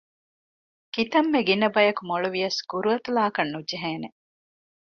ކިތަންމެ 0.93 1.39
ގިނަ 1.47 1.67
ބަޔަކު 1.75 2.01
މޮޅުވިޔަސް 2.09 2.59
ގުރުއަތުލާކަށް 2.71 3.51
ނުޖެހޭނެ 3.53 4.07